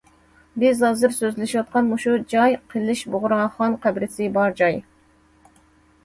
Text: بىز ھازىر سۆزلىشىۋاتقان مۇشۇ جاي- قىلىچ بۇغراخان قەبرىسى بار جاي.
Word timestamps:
بىز 0.61 0.79
ھازىر 0.83 1.11
سۆزلىشىۋاتقان 1.17 1.83
مۇشۇ 1.91 2.13
جاي- 2.33 2.55
قىلىچ 2.71 3.03
بۇغراخان 3.15 3.75
قەبرىسى 3.83 4.31
بار 4.39 4.57
جاي. 4.63 4.79